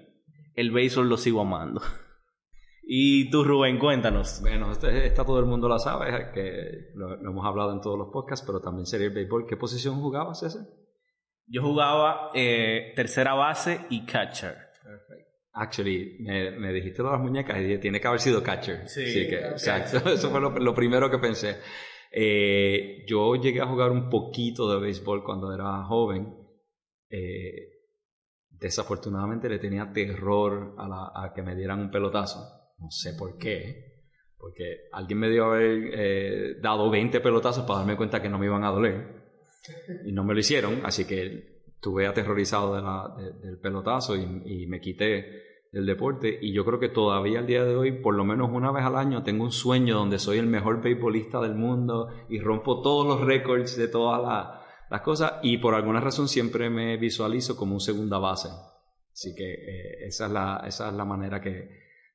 [0.56, 1.82] el béisbol lo sigo amando.
[2.94, 4.42] Y tú, Rubén, cuéntanos.
[4.42, 8.10] Bueno, este, esta todo el mundo la sabe, que lo, hemos hablado en todos los
[8.12, 9.46] podcasts, pero también sería el béisbol.
[9.48, 10.60] ¿Qué posición jugabas ese?
[11.48, 14.58] Yo jugaba eh, tercera base y catcher.
[15.54, 18.88] Actually, me, me, dijiste las muñecas y dije, tiene que haber sido catcher.
[18.88, 19.98] Sí, que, exacto.
[20.10, 21.58] Eso fue lo, lo primero que pensé.
[22.12, 26.36] Eh, yo llegué a jugar un poquito de béisbol cuando era joven.
[27.10, 27.70] Eh,
[28.50, 32.40] desafortunadamente le tenía terror a, la, a, que me dieran un pelotazo.
[32.80, 34.04] No sé por qué.
[34.38, 38.48] Porque alguien me dio haber eh, dado 20 pelotazos para darme cuenta que no me
[38.48, 39.21] iban a doler.
[40.06, 42.76] Y no me lo hicieron, así que estuve aterrorizado
[43.42, 46.38] del pelotazo y, me quité del deporte.
[46.42, 48.96] Y yo creo que todavía al día de hoy, por lo menos una vez al
[48.96, 53.26] año, tengo un sueño donde soy el mejor beisbolista del mundo y rompo todos los
[53.26, 55.34] récords de todas la, las cosas.
[55.44, 58.50] Y por alguna razón siempre me visualizo como un segunda base.
[59.12, 61.68] Así que eh, esa, es la, esa es la manera que,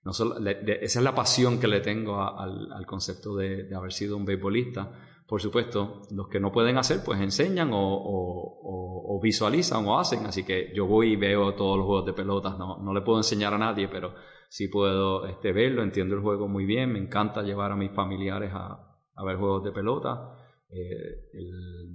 [0.05, 3.93] no solo, esa es la pasión que le tengo al, al, concepto de, de haber
[3.93, 4.93] sido un beisbolista
[5.27, 10.25] por supuesto, los que no pueden hacer, pues enseñan o, visualizan o hacen.
[10.27, 12.57] Así que yo voy y veo todos los juegos de pelotas.
[12.59, 14.15] No, no le puedo enseñar a nadie, pero
[14.49, 16.93] sí puedo este, verlo, entiendo el juego muy bien.
[16.93, 20.37] Me encanta llevar a mis familiares a, a ver juegos de pelota.
[20.69, 21.31] Eh,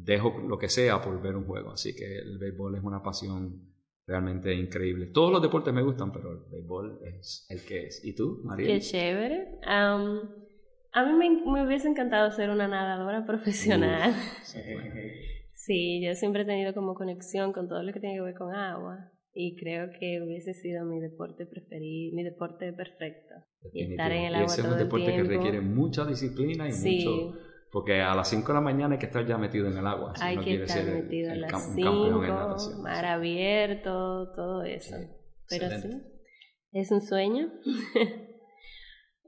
[0.03, 1.71] dejo lo que sea por ver un juego.
[1.71, 3.71] Así que el béisbol es una pasión
[4.05, 5.05] realmente increíble.
[5.07, 8.03] Todos los deportes me gustan, pero el béisbol es el que es.
[8.03, 8.67] ¿Y tú, María?
[8.67, 9.59] Qué chévere.
[9.65, 10.40] Um...
[10.93, 14.13] A mí me, me, hubiese encantado ser una nadadora profesional.
[15.53, 18.53] sí, yo siempre he tenido como conexión con todo lo que tiene que ver con
[18.53, 23.35] agua y creo que hubiese sido mi deporte preferido, mi deporte perfecto.
[23.73, 26.05] Y estar en el agua y ese todo es un deporte el que requiere mucha
[26.05, 27.05] disciplina y sí.
[27.05, 27.37] mucho...
[27.71, 30.11] Porque a las 5 de la mañana hay que estar ya metido en el agua.
[30.19, 32.33] Hay no que estar ser el, metido el a cam- las un campeón en 5,
[32.35, 32.81] natación.
[32.81, 34.97] mar abierto, todo eso.
[34.97, 35.05] Sí,
[35.47, 36.05] Pero excelente.
[36.05, 36.21] sí,
[36.73, 37.49] es un sueño.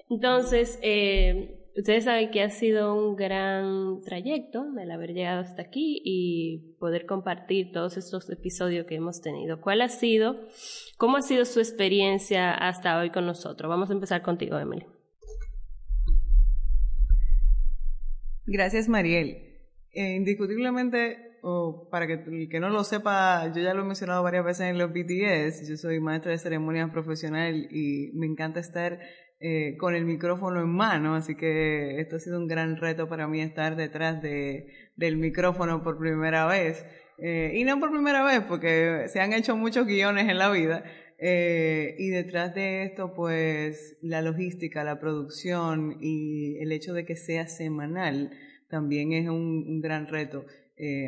[0.10, 6.00] Entonces, eh, Ustedes saben que ha sido un gran trayecto el haber llegado hasta aquí
[6.06, 9.60] y poder compartir todos estos episodios que hemos tenido.
[9.60, 10.40] ¿Cuál ha sido,
[10.98, 13.68] cómo ha sido su experiencia hasta hoy con nosotros?
[13.68, 14.86] Vamos a empezar contigo, Emily.
[18.46, 19.38] Gracias, Mariel.
[19.94, 24.22] Eh, indiscutiblemente, o para que el que no lo sepa, yo ya lo he mencionado
[24.22, 29.00] varias veces en los BTS, yo soy maestra de ceremonias profesional y me encanta estar
[29.46, 33.28] eh, con el micrófono en mano, así que esto ha sido un gran reto para
[33.28, 36.86] mí estar detrás de, del micrófono por primera vez.
[37.18, 40.86] Eh, y no por primera vez, porque se han hecho muchos guiones en la vida.
[41.20, 47.18] Eh, y detrás de esto, pues la logística, la producción y el hecho de que
[47.18, 48.32] sea semanal
[48.70, 50.46] también es un, gran reto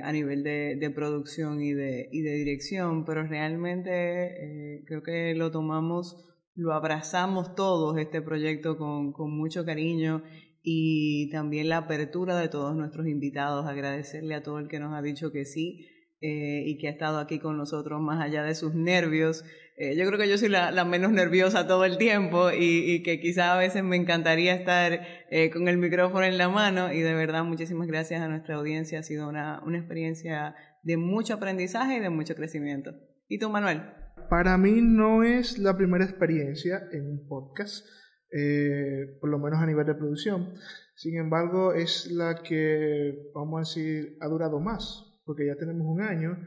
[0.04, 6.35] a nivel de, producción y de, y de dirección, pero realmente creo que lo tomamos
[6.56, 10.24] lo abrazamos todos este proyecto con, con, mucho cariño
[10.64, 15.02] y también la apertura de todos nuestros invitados, agradecerle a todo el que nos ha
[15.02, 15.88] dicho que sí
[16.22, 19.44] eh, y que ha estado aquí con nosotros más allá de sus nervios.
[19.78, 23.20] Eh, yo creo que yo soy la, menos nerviosa todo el tiempo y, y que
[23.20, 27.14] quizá a veces me encantaría estar eh, con el micrófono en la mano y de
[27.14, 32.00] verdad muchísimas gracias a nuestra audiencia, ha sido una, una experiencia de mucho aprendizaje y
[32.00, 32.92] de mucho crecimiento.
[33.28, 34.05] ¿Y tú, Manuel?
[34.30, 37.86] Para mí no es la primera experiencia en un podcast,
[38.32, 40.54] eh, por lo menos a nivel de producción.
[40.96, 46.02] Sin embargo, es la que, vamos a decir, ha durado más, porque ya tenemos un
[46.02, 46.38] año,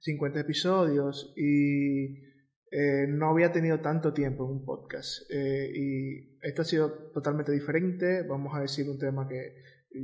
[0.00, 2.32] 50 episodios y
[2.70, 5.22] eh, no había tenido tanto tiempo en un podcast.
[5.30, 8.22] Eh, y esto ha sido totalmente diferente.
[8.22, 9.54] Vamos a decir un tema que,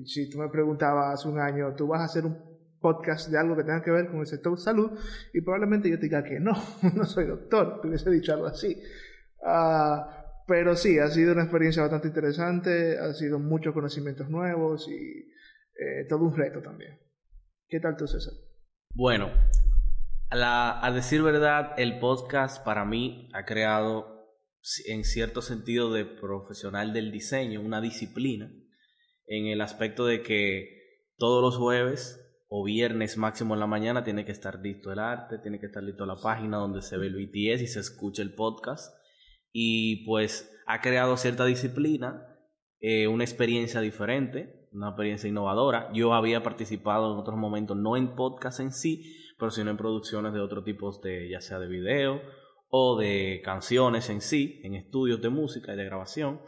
[0.04, 3.56] si tú me preguntabas hace un año, tú vas a hacer un podcast de algo
[3.56, 4.92] que tenga que ver con el sector salud
[5.32, 6.52] y probablemente yo te diga que no,
[6.94, 8.80] no soy doctor, te hubiese dicho algo así.
[9.40, 15.30] Uh, pero sí, ha sido una experiencia bastante interesante, ha sido muchos conocimientos nuevos y
[15.78, 16.98] eh, todo un reto también.
[17.68, 18.32] ¿Qué tal tú, César?
[18.94, 19.30] Bueno,
[20.30, 24.18] a, la, a decir verdad, el podcast para mí ha creado
[24.86, 28.50] en cierto sentido de profesional del diseño una disciplina
[29.26, 34.24] en el aspecto de que todos los jueves o viernes máximo en la mañana tiene
[34.24, 37.14] que estar listo el arte, tiene que estar listo la página donde se ve el
[37.14, 38.94] BTS y se escucha el podcast.
[39.52, 42.26] Y pues ha creado cierta disciplina,
[42.80, 45.90] eh, una experiencia diferente, una experiencia innovadora.
[45.92, 50.32] Yo había participado en otros momentos, no en podcast en sí, pero sino en producciones
[50.32, 52.22] de otro tipo de, ya sea de video
[52.70, 56.40] o de canciones en sí, en estudios de música y de grabación.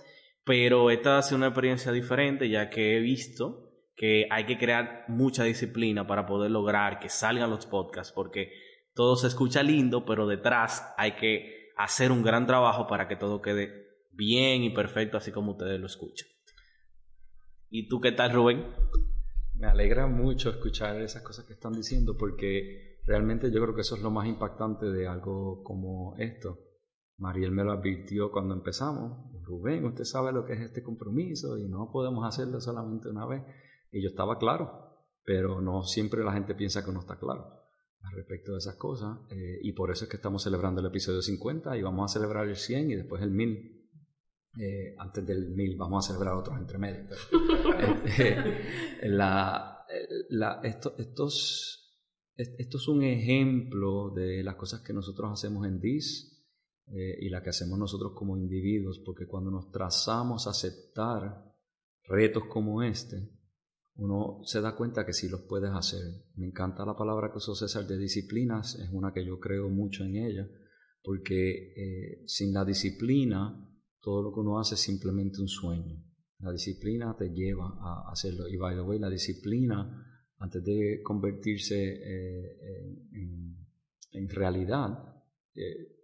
[0.44, 3.69] Pero esta ha sido una experiencia diferente ya que he visto
[4.00, 8.50] que hay que crear mucha disciplina para poder lograr que salgan los podcasts, porque
[8.94, 13.42] todo se escucha lindo, pero detrás hay que hacer un gran trabajo para que todo
[13.42, 16.26] quede bien y perfecto, así como ustedes lo escuchan.
[17.68, 18.68] ¿Y tú qué tal, Rubén?
[19.52, 23.96] Me alegra mucho escuchar esas cosas que están diciendo, porque realmente yo creo que eso
[23.96, 26.58] es lo más impactante de algo como esto.
[27.18, 29.30] Mariel me lo advirtió cuando empezamos.
[29.42, 33.42] Rubén, usted sabe lo que es este compromiso y no podemos hacerlo solamente una vez.
[33.92, 34.90] Y yo estaba claro,
[35.24, 37.60] pero no siempre la gente piensa que uno está claro
[38.02, 39.18] al respecto de esas cosas.
[39.30, 42.48] Eh, y por eso es que estamos celebrando el episodio 50 y vamos a celebrar
[42.48, 43.76] el 100 y después el 1000.
[44.58, 47.04] Eh, antes del 1000 vamos a celebrar otros entre medio.
[49.02, 49.86] Eh, la,
[50.30, 51.96] la, esto, estos,
[52.36, 56.26] esto es un ejemplo de las cosas que nosotros hacemos en DIS
[56.86, 61.44] y las que hacemos nosotros como individuos, porque cuando nos trazamos a aceptar
[62.04, 63.30] retos como este,
[64.00, 66.00] uno se da cuenta que sí los puedes hacer.
[66.36, 70.04] Me encanta la palabra que usó César de disciplinas, es una que yo creo mucho
[70.04, 70.48] en ella,
[71.02, 73.68] porque eh, sin la disciplina
[74.00, 76.02] todo lo que uno hace es simplemente un sueño.
[76.38, 78.48] La disciplina te lleva a hacerlo.
[78.48, 82.58] Y by the way, la disciplina, antes de convertirse eh,
[84.12, 85.22] en, realidad,
[85.54, 85.98] eh,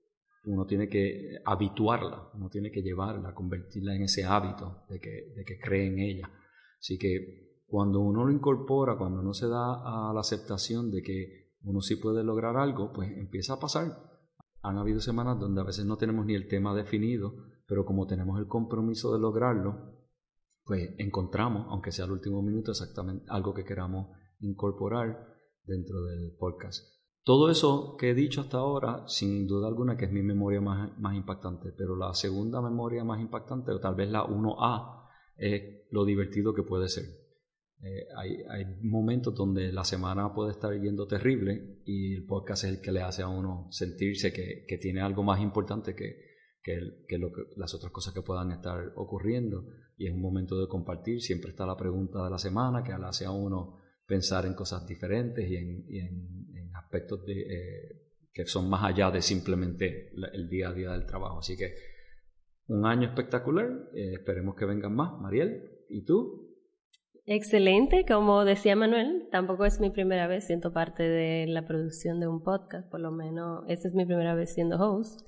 [0.44, 5.44] uno tiene que habituarla, uno tiene que llevarla, convertirla en ese hábito de que, de
[5.47, 6.30] que cree en ella.
[6.78, 11.46] Así que cuando uno lo incorpora, cuando uno se da a la aceptación de que
[11.62, 13.98] uno sí puede lograr algo, pues empieza a pasar.
[14.62, 17.34] Han habido semanas donde a veces no tenemos ni el tema definido,
[17.66, 19.96] pero como tenemos el compromiso de lograrlo,
[20.64, 24.08] pues encontramos, aunque sea al último minuto, exactamente algo que queramos
[24.40, 26.84] incorporar dentro del podcast.
[27.22, 30.96] Todo eso que he dicho hasta ahora, sin duda alguna que es mi memoria más,
[31.00, 36.04] más impactante, pero la segunda memoria más impactante, o tal vez la 1A, es lo
[36.04, 37.25] divertido que puede ser.
[37.82, 42.70] Eh, hay, hay, momentos donde la semana puede estar yendo terrible y el podcast es
[42.70, 46.16] el que le hace a uno sentirse que, tiene algo más importante que,
[47.18, 49.66] lo que, las otras cosas que puedan estar ocurriendo.
[49.98, 51.20] Y es un momento de compartir.
[51.20, 54.86] Siempre está la pregunta de la semana que le hace a uno pensar en cosas
[54.86, 58.02] diferentes y en, y en, aspectos de, eh,
[58.32, 61.38] que son más allá de simplemente el día a día del trabajo.
[61.38, 61.74] Así que
[62.68, 63.90] un año espectacular.
[63.94, 65.20] Eh, esperemos que vengan más.
[65.20, 66.45] Mariel, ¿y tú?
[67.28, 72.28] Excelente, como decía Manuel, tampoco es mi primera vez siendo parte de la producción de
[72.28, 75.22] un podcast, por lo menos esta es mi primera vez siendo host,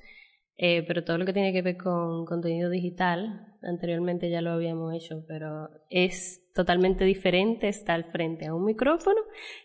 [0.58, 4.94] eh, pero todo lo que tiene que ver con contenido digital, anteriormente ya lo habíamos
[4.94, 9.20] hecho, pero es totalmente diferente estar frente a un micrófono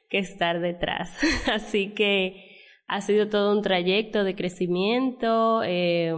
[0.09, 1.15] que estar detrás.
[1.53, 2.49] Así que
[2.87, 5.61] ha sido todo un trayecto de crecimiento.
[5.63, 6.15] Eh,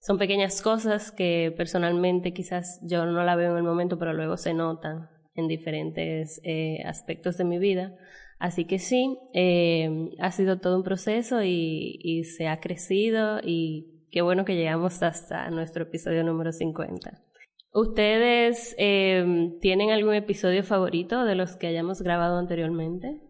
[0.00, 4.36] son pequeñas cosas que personalmente quizás yo no la veo en el momento, pero luego
[4.36, 7.96] se notan en diferentes eh, aspectos de mi vida.
[8.38, 14.22] Así que sí, eh, ha sido todo un proceso y, se ha crecido y qué
[14.22, 17.22] bueno que llegamos hasta nuestro episodio número 50.
[17.72, 23.20] ¿Ustedes eh, tienen algún episodio favorito de los que hayamos grabado anteriormente?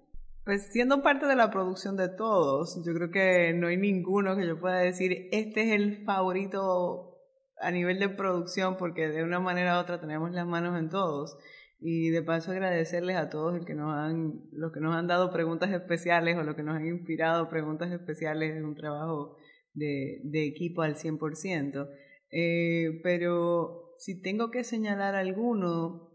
[0.45, 4.47] Pues siendo parte de la producción de todos, yo creo que no hay ninguno que
[4.47, 7.15] yo pueda decir, este es el favorito
[7.61, 11.39] a nivel de producción, porque de una manera u otra tenemos las manos en todos.
[11.87, 15.31] Y de paso agradecerles a todos los que nos han, los que nos han dado
[15.31, 19.37] preguntas especiales o los que nos han inspirado preguntas especiales en un trabajo
[19.75, 21.87] de, de equipo al 100%.
[22.31, 26.11] Eh, pero si tengo que señalar alguno,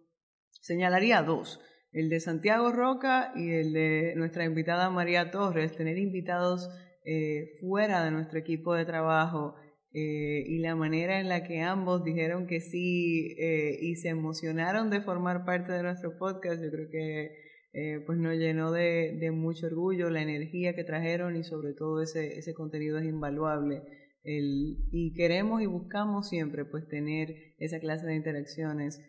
[0.60, 1.62] señalaría dos.
[1.92, 5.76] El de Santiago Roca y el de nuestra invitada María Torres.
[5.76, 6.68] Tener invitados
[7.06, 9.54] eh, fuera de nuestro equipo de trabajo
[9.92, 14.92] eh, y la manera en la que ambos dijeron que sí eh, y se emocionaron
[14.92, 17.32] de formar parte de nuestro podcast, yo creo que
[17.74, 22.38] eh, pues nos llenó de, mucho orgullo la energía que trajeron y sobre todo ese,
[22.38, 23.82] ese contenido es invaluable.
[24.24, 29.02] El, y queremos y buscamos siempre pues tener esa clase de interacciones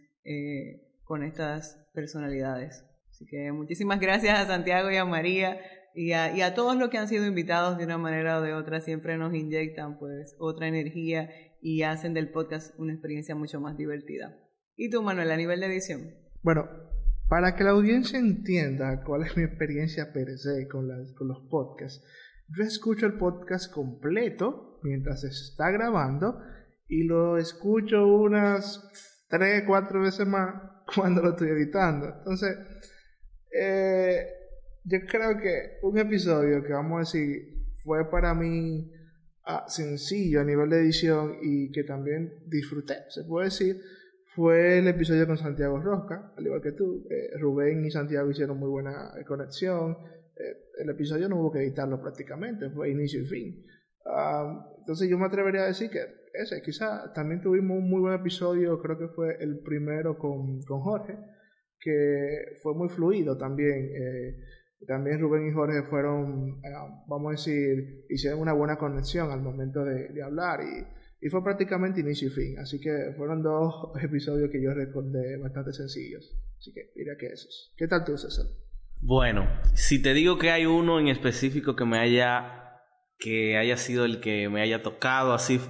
[1.05, 2.85] con estas personalidades.
[3.11, 5.59] Así que muchísimas gracias a Santiago y a María
[5.95, 8.55] y a, y a todos los que han sido invitados de una manera o de
[8.55, 11.31] otra siempre nos inyectan pues otra energía
[11.61, 14.37] y hacen del podcast una experiencia mucho más divertida.
[14.77, 16.15] ¿Y tú, Manuel, a nivel de edición?
[16.43, 16.69] Bueno,
[17.29, 21.47] para que la audiencia entienda cuál es mi experiencia per se con, las, con los
[21.51, 22.03] podcasts,
[22.49, 26.41] yo escucho el podcast completo mientras se está grabando
[26.89, 28.83] y lo escucho unas
[29.29, 30.55] tres, cuatro veces más
[30.95, 32.07] cuando lo estoy editando.
[32.19, 32.57] Entonces,
[33.53, 34.27] eh,
[34.85, 38.91] yo creo que un episodio que vamos a decir fue para mí
[39.45, 43.81] ah, sencillo a nivel de edición y que también disfruté, se puede decir,
[44.35, 47.05] fue el episodio con Santiago Rosca, al igual que tú.
[47.11, 49.97] Eh, Rubén y Santiago hicieron muy buena conexión.
[50.37, 53.67] Eh, el episodio no hubo que editarlo prácticamente, fue inicio y fin.
[54.07, 56.01] Ah, entonces yo me atrevería a decir que
[56.33, 60.81] ese, quizá también tuvimos un muy buen episodio, creo que fue el primero con, con
[60.81, 61.19] Jorge,
[61.81, 63.91] que fue muy fluido también.
[63.95, 64.37] Eh,
[64.87, 66.71] también Rubén y Jorge fueron, eh,
[67.07, 72.01] vamos a decir, hicieron una buena conexión al momento de, hablar y, y, fue prácticamente
[72.01, 72.59] inicio y fin.
[72.59, 76.35] Así que fueron dos episodios que yo recordé bastante sencillos.
[76.59, 77.75] Así que diría que esos.
[77.77, 78.47] ¿Qué tal tú, César?
[79.03, 82.83] Bueno, si te digo que hay uno en específico que me haya,
[83.19, 85.61] que haya sido el que me haya tocado así,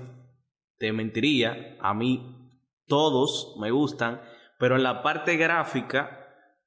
[0.78, 1.76] te mentiría.
[1.80, 2.50] A mí
[2.86, 4.20] todos me gustan,
[4.58, 6.19] pero en la parte gráfica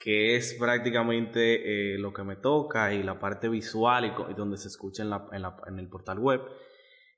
[0.04, 4.68] que es prácticamente eh, lo que me toca y la parte visual y, donde se
[4.68, 6.42] escucha en, la, en, el portal web.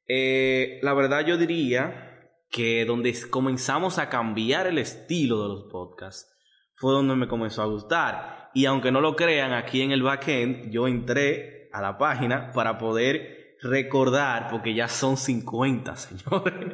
[0.08, 6.32] Eh, la verdad yo diría que donde comenzamos a cambiar el estilo de los podcasts
[6.76, 8.52] fue donde me comenzó a gustar.
[8.54, 12.78] Y aunque no lo crean, aquí en el backend yo entré a la página para
[12.78, 16.66] poder recordar, porque ya son 50, señores,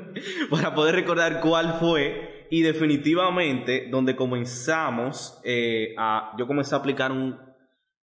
[0.50, 6.36] para poder recordar cuál fue y definitivamente, donde comenzamos eh, a.
[6.38, 7.14] Yo comencé a aplicar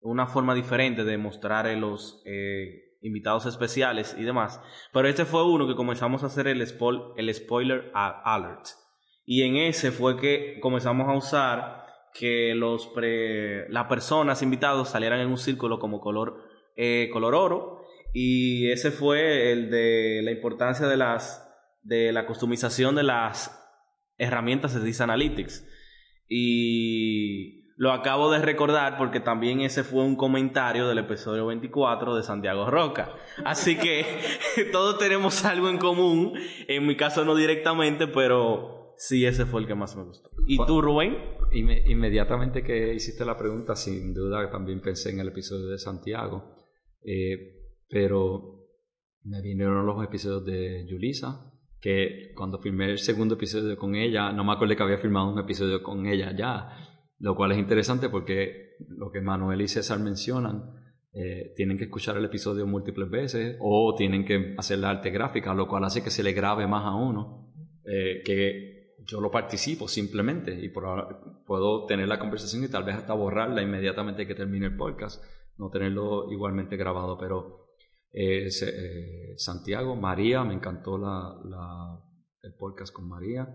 [0.01, 4.59] una forma diferente de mostrar los eh, invitados especiales y demás.
[4.90, 8.68] Pero este fue uno que comenzamos a hacer el, el spoiler alert.
[9.26, 11.84] Y en ese fue que comenzamos a usar
[12.14, 12.90] que los
[13.68, 16.42] las personas invitados salieran en un círculo como color,
[16.74, 17.82] eh, color oro.
[18.14, 21.44] Y ese fue el de la importancia de las
[21.82, 23.57] de la customización de las
[24.18, 25.66] herramientas de Dis Analytics.
[26.28, 32.22] Y lo acabo de recordar porque también ese fue un comentario del episodio 24 de
[32.22, 33.14] Santiago Roca.
[33.44, 34.04] Así que
[34.72, 36.34] todos tenemos algo en común.
[36.66, 40.28] En mi caso no directamente, pero sí ese fue el que más me gustó.
[40.46, 41.38] ¿Y tú, Rubén?
[41.50, 46.54] inmediatamente que hiciste la pregunta, sin duda también pensé en el episodio de Santiago.
[47.02, 47.54] Eh,
[47.88, 48.66] pero
[49.22, 54.45] me vinieron los episodios de Yulisa, que cuando filmé el segundo episodio con ella, no
[54.45, 58.76] me acuerdo que había filmado un episodio con ella ya, lo cual es interesante porque
[58.89, 60.79] lo que Manuel y César mencionan,
[61.12, 65.55] eh, tienen que escuchar el episodio múltiples veces o tienen que hacer la arte gráfica,
[65.55, 67.53] lo cual hace que se le grabe más a uno,
[67.85, 73.14] eh, que yo lo participo simplemente y puedo tener la conversación y tal vez hasta
[73.14, 75.24] borrarla inmediatamente que termine el podcast,
[75.57, 77.67] no tenerlo igualmente grabado, pero
[78.12, 82.00] eh, eh, Santiago, María, me encantó la,
[82.42, 83.46] el podcast con María.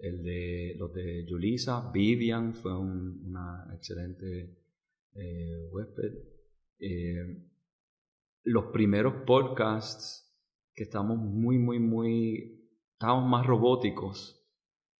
[0.00, 4.56] El de los de Julisa, Vivian fue una excelente
[5.14, 6.14] eh, huésped.
[8.44, 10.26] los primeros podcasts
[10.74, 14.36] que estamos muy, muy, muy, estábamos más robóticos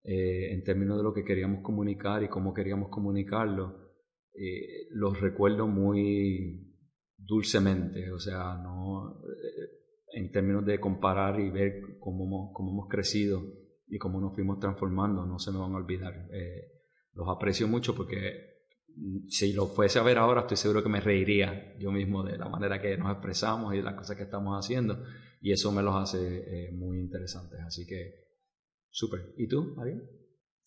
[0.03, 3.93] en términos de lo que queríamos comunicar y cómo queríamos comunicarlo.
[4.91, 6.70] los recuerdo muy,
[7.31, 9.81] dulcemente, o sea, no eh,
[10.15, 13.41] en términos de comparar y ver cómo hemos, cómo hemos crecido
[13.87, 16.13] y cómo nos fuimos transformando, no se me van a olvidar.
[16.33, 16.73] Eh,
[17.15, 18.67] los aprecio mucho porque
[18.97, 22.37] mm, si lo fuese a ver ahora, estoy seguro que me reiría yo mismo de
[22.37, 25.05] la manera que nos expresamos y de las cosas que estamos haciendo,
[25.41, 27.61] y eso me los hace eh, muy interesantes.
[27.65, 28.27] Así que,
[28.91, 29.21] súper.
[29.37, 30.01] ¿Y tú, María?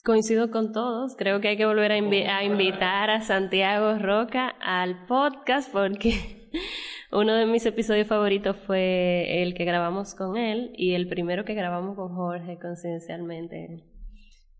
[0.06, 1.16] Coincido con todos.
[1.18, 1.96] Creo que hay que volver a,
[2.38, 6.43] a, invitar a Santiago Roca al podcast porque
[7.12, 11.54] Uno de mis episodios favoritos fue el que grabamos con él y el primero que
[11.54, 13.84] grabamos con Jorge coincidencialmente.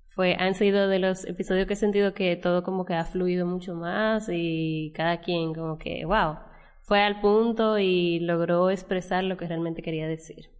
[0.10, 3.48] Fue, han sido de los episodios que he sentido que todo como que ha fluido
[3.48, 6.38] mucho más y cada quien como que, wow,
[6.82, 10.52] fue al punto y logró expresar lo que realmente quería decir.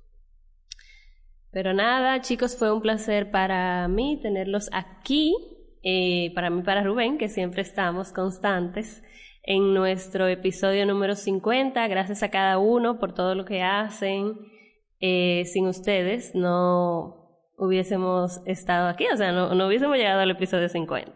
[1.52, 5.36] Pero nada, chicos, fue un placer para mí tenerlos aquí,
[5.84, 9.04] eh, para mí, para Rubén, que siempre estamos constantes
[9.44, 11.88] en nuestro episodio número 50.
[11.88, 14.40] Gracias a cada uno por todo lo que hacen.
[15.00, 17.24] Eh, sin ustedes no
[17.58, 21.12] hubiésemos estado aquí, o sea, no, no hubiésemos llegado al episodio 50.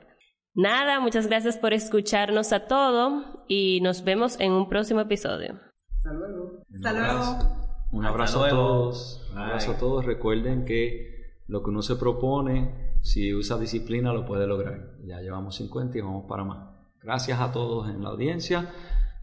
[0.53, 5.59] Nada, muchas gracias por escucharnos a todo y nos vemos en un próximo episodio.
[5.97, 6.63] Hasta luego.
[6.75, 7.67] Hasta luego.
[7.91, 9.30] Un abrazo a todos.
[9.32, 10.05] Un abrazo a todos.
[10.05, 14.97] Recuerden que lo que uno se propone, si usa disciplina, lo puede lograr.
[15.05, 16.76] Ya llevamos 50 y vamos para más.
[17.01, 18.69] Gracias a todos en la audiencia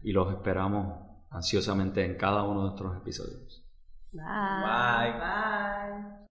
[0.01, 0.99] y los esperamos
[1.29, 3.63] ansiosamente en cada uno de nuestros episodios.
[4.11, 5.13] Bye.
[5.13, 6.25] Bye.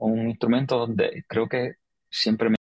[0.00, 1.74] Un instrumento donde creo que
[2.10, 2.56] siempre me